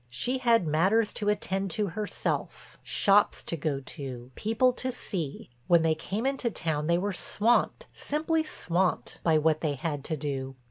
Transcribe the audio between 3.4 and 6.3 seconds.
to go to, people to see; when they came